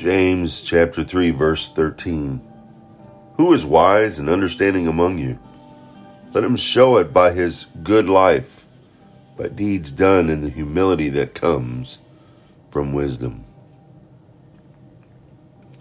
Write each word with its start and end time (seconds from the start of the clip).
James 0.00 0.62
chapter 0.62 1.04
3 1.04 1.30
verse 1.30 1.68
13. 1.68 2.40
Who 3.36 3.52
is 3.52 3.66
wise 3.66 4.18
and 4.18 4.30
understanding 4.30 4.88
among 4.88 5.18
you? 5.18 5.38
Let 6.32 6.42
him 6.42 6.56
show 6.56 6.96
it 6.96 7.12
by 7.12 7.32
his 7.32 7.66
good 7.82 8.08
life, 8.08 8.64
by 9.36 9.48
deeds 9.48 9.90
done 9.90 10.30
in 10.30 10.40
the 10.40 10.48
humility 10.48 11.10
that 11.10 11.34
comes 11.34 11.98
from 12.70 12.94
wisdom. 12.94 13.44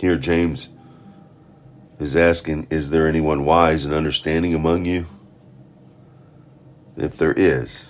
Here 0.00 0.16
James 0.16 0.68
is 2.00 2.16
asking, 2.16 2.66
is 2.70 2.90
there 2.90 3.06
anyone 3.06 3.44
wise 3.44 3.84
and 3.84 3.94
understanding 3.94 4.52
among 4.52 4.84
you? 4.84 5.06
If 6.96 7.18
there 7.18 7.34
is, 7.34 7.86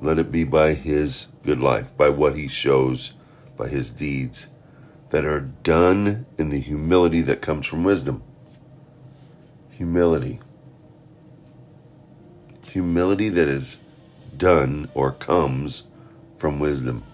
let 0.00 0.20
it 0.20 0.30
be 0.30 0.44
by 0.44 0.74
his 0.74 1.26
good 1.42 1.58
life, 1.58 1.96
by 1.96 2.10
what 2.10 2.36
he 2.36 2.46
shows, 2.46 3.14
by 3.56 3.66
his 3.66 3.90
deeds 3.90 4.50
that 5.14 5.24
are 5.24 5.38
done 5.38 6.26
in 6.38 6.48
the 6.48 6.58
humility 6.58 7.20
that 7.20 7.40
comes 7.40 7.64
from 7.68 7.84
wisdom. 7.84 8.20
Humility. 9.70 10.40
Humility 12.66 13.28
that 13.28 13.46
is 13.46 13.78
done 14.36 14.90
or 14.92 15.12
comes 15.12 15.86
from 16.36 16.58
wisdom. 16.58 17.04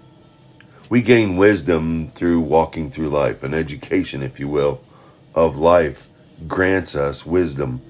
We 0.88 1.02
gain 1.02 1.36
wisdom 1.36 2.08
through 2.08 2.40
walking 2.40 2.90
through 2.90 3.10
life, 3.10 3.42
an 3.42 3.52
education, 3.52 4.22
if 4.22 4.40
you 4.40 4.48
will, 4.48 4.80
of 5.34 5.58
life 5.58 6.08
grants 6.48 6.96
us 6.96 7.26
wisdom. 7.26 7.82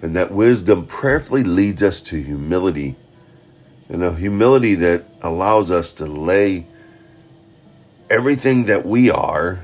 And 0.00 0.14
that 0.14 0.30
wisdom 0.30 0.86
prayerfully 0.86 1.42
leads 1.42 1.82
us 1.82 2.00
to 2.02 2.22
humility. 2.22 2.94
And 3.88 4.04
a 4.04 4.14
humility 4.14 4.76
that 4.76 5.06
allows 5.22 5.72
us 5.72 5.90
to 5.94 6.06
lay 6.06 6.68
everything 8.10 8.64
that 8.64 8.84
we 8.84 9.08
are 9.10 9.60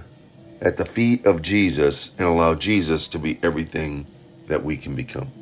at 0.61 0.77
the 0.77 0.85
feet 0.85 1.27
of 1.27 1.43
Jesus 1.43 2.15
and 2.17 2.27
allow 2.27 2.55
Jesus 2.55 3.09
to 3.09 3.19
be 3.19 3.39
everything 3.43 4.07
that 4.47 4.63
we 4.63 4.77
can 4.77 4.95
become. 4.95 5.33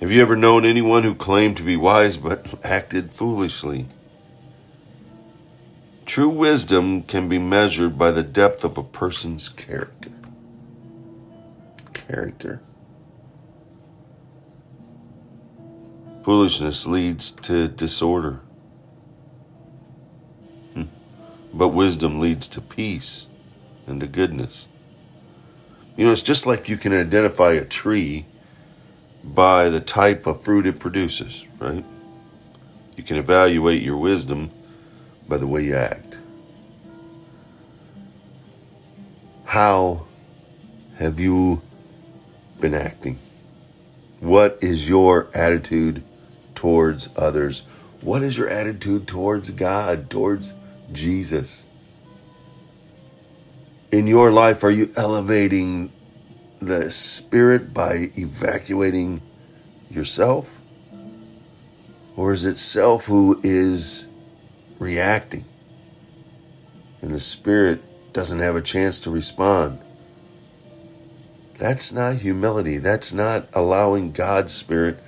Have 0.00 0.10
you 0.10 0.20
ever 0.20 0.36
known 0.36 0.64
anyone 0.64 1.02
who 1.02 1.14
claimed 1.14 1.56
to 1.56 1.62
be 1.62 1.76
wise 1.76 2.18
but 2.18 2.64
acted 2.64 3.12
foolishly? 3.12 3.86
True 6.04 6.28
wisdom 6.28 7.02
can 7.02 7.28
be 7.28 7.38
measured 7.38 7.96
by 7.96 8.10
the 8.10 8.22
depth 8.22 8.64
of 8.64 8.76
a 8.76 8.82
person's 8.82 9.48
character. 9.48 10.10
Character. 11.94 12.60
Foolishness 16.24 16.86
leads 16.86 17.30
to 17.30 17.68
disorder. 17.68 18.40
But 21.52 21.68
wisdom 21.68 22.20
leads 22.20 22.48
to 22.48 22.60
peace 22.60 23.26
and 23.86 24.00
to 24.00 24.06
goodness. 24.06 24.66
You 25.96 26.06
know, 26.06 26.12
it's 26.12 26.22
just 26.22 26.46
like 26.46 26.68
you 26.68 26.76
can 26.76 26.92
identify 26.92 27.52
a 27.52 27.64
tree 27.64 28.26
by 29.22 29.68
the 29.68 29.80
type 29.80 30.26
of 30.26 30.42
fruit 30.42 30.66
it 30.66 30.78
produces, 30.78 31.46
right? 31.58 31.84
You 32.96 33.02
can 33.02 33.16
evaluate 33.16 33.82
your 33.82 33.96
wisdom 33.98 34.50
by 35.28 35.36
the 35.36 35.46
way 35.46 35.64
you 35.64 35.76
act. 35.76 36.18
How 39.44 40.06
have 40.96 41.20
you 41.20 41.60
been 42.60 42.74
acting? 42.74 43.18
What 44.20 44.58
is 44.62 44.88
your 44.88 45.28
attitude 45.34 46.02
towards 46.54 47.10
others? 47.16 47.60
What 48.00 48.22
is 48.22 48.38
your 48.38 48.48
attitude 48.48 49.06
towards 49.06 49.50
God, 49.50 50.08
towards 50.08 50.54
Jesus? 50.92 51.66
In 53.90 54.06
your 54.06 54.30
life, 54.30 54.64
are 54.64 54.70
you 54.70 54.90
elevating 54.96 55.92
the 56.60 56.90
Spirit 56.90 57.74
by 57.74 58.10
evacuating 58.16 59.20
yourself? 59.90 60.60
Or 62.16 62.32
is 62.32 62.44
it 62.44 62.58
self 62.58 63.06
who 63.06 63.40
is 63.42 64.06
reacting 64.78 65.44
and 67.00 67.12
the 67.12 67.20
Spirit 67.20 68.12
doesn't 68.12 68.38
have 68.38 68.56
a 68.56 68.60
chance 68.60 69.00
to 69.00 69.10
respond? 69.10 69.78
That's 71.56 71.92
not 71.92 72.16
humility. 72.16 72.78
That's 72.78 73.12
not 73.12 73.48
allowing 73.52 74.12
God's 74.12 74.52
Spirit 74.52 74.98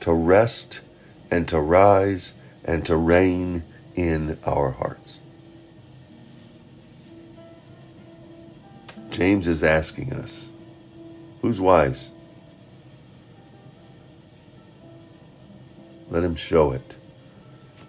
to 0.00 0.12
rest 0.12 0.82
and 1.30 1.48
to 1.48 1.60
rise 1.60 2.34
and 2.64 2.84
to 2.86 2.96
reign 2.96 3.64
in 3.94 4.38
our 4.44 4.70
hearts. 4.70 5.20
James 9.14 9.46
is 9.46 9.62
asking 9.62 10.12
us 10.12 10.50
who's 11.40 11.60
wise? 11.60 12.10
Let 16.10 16.24
him 16.24 16.34
show 16.34 16.72
it. 16.72 16.98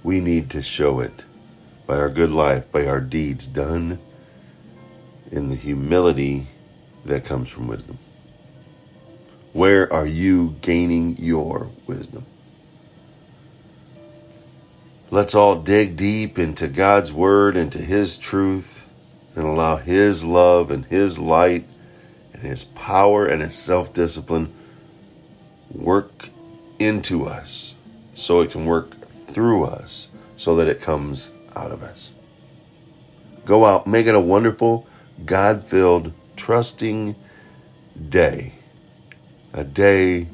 We 0.03 0.19
need 0.19 0.51
to 0.51 0.61
show 0.61 0.99
it 0.99 1.25
by 1.87 1.97
our 1.97 2.09
good 2.09 2.29
life, 2.29 2.71
by 2.71 2.85
our 2.85 3.01
deeds 3.01 3.47
done 3.47 3.97
in 5.31 5.49
the 5.49 5.55
humility 5.55 6.45
that 7.05 7.25
comes 7.25 7.49
from 7.49 7.69
wisdom. 7.69 7.97
Where 9.53 9.91
are 9.91 10.05
you 10.05 10.55
gaining 10.61 11.17
your 11.17 11.71
wisdom? 11.87 12.23
Let's 15.09 15.33
all 15.33 15.55
dig 15.55 15.95
deep 15.95 16.37
into 16.37 16.67
God's 16.67 17.11
word, 17.11 17.57
into 17.57 17.79
his 17.79 18.19
truth, 18.19 18.84
and 19.35 19.45
allow 19.45 19.75
his 19.75 20.25
love 20.25 20.71
and 20.71 20.85
his 20.85 21.19
light 21.19 21.67
and 22.33 22.41
his 22.41 22.63
power 22.63 23.25
and 23.25 23.41
his 23.41 23.55
self 23.55 23.93
discipline 23.93 24.53
work 25.71 26.29
into 26.79 27.25
us 27.25 27.75
so 28.13 28.41
it 28.41 28.51
can 28.51 28.65
work 28.65 28.91
through 29.01 29.65
us 29.65 30.09
so 30.35 30.55
that 30.57 30.67
it 30.67 30.81
comes 30.81 31.31
out 31.55 31.71
of 31.71 31.83
us. 31.83 32.13
Go 33.45 33.65
out, 33.65 33.87
make 33.87 34.07
it 34.07 34.15
a 34.15 34.19
wonderful, 34.19 34.87
God 35.25 35.63
filled, 35.63 36.13
trusting 36.35 37.15
day. 38.09 38.53
A 39.53 39.63
day 39.63 40.27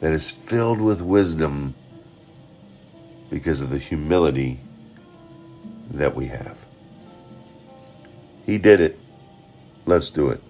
that 0.00 0.12
is 0.12 0.30
filled 0.30 0.80
with 0.80 1.02
wisdom 1.02 1.74
because 3.30 3.60
of 3.60 3.70
the 3.70 3.78
humility 3.78 4.60
that 5.90 6.14
we 6.14 6.26
have. 6.26 6.67
He 8.48 8.56
did 8.56 8.80
it. 8.80 8.98
Let's 9.84 10.08
do 10.08 10.30
it. 10.30 10.40